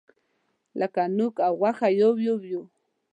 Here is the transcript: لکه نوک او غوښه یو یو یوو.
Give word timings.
لکه 0.79 1.01
نوک 1.17 1.35
او 1.47 1.53
غوښه 1.61 1.87
یو 2.01 2.13
یو 2.27 2.37
یوو. 2.51 2.63